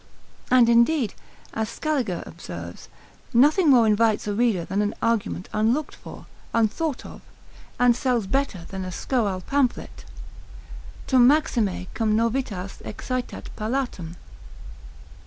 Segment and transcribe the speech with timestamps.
[0.49, 1.13] And, indeed,
[1.53, 2.89] as Scaliger observes,
[3.35, 7.21] nothing more invites a reader than an argument unlooked for, unthought of,
[7.79, 10.05] and sells better than a scurrile pamphlet,
[11.05, 14.15] tum maxime cum novitas excitat palatum.